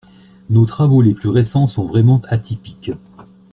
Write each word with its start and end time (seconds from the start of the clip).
nos 0.49 0.65
travaux 0.65 1.03
les 1.03 1.13
plus 1.13 1.29
récents 1.29 1.67
sont 1.67 1.83
vraiment 1.85 2.23
atypiques. 2.27 2.89